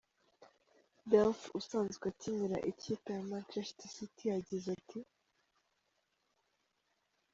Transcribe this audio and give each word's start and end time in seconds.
Delph, 1.09 1.43
usanzwe 1.59 2.03
akinira 2.13 2.57
ikipe 2.71 3.09
ya 3.17 3.23
Manchester 3.31 3.89
City, 3.95 4.23
yagize 4.31 4.67
ati:. 4.77 4.99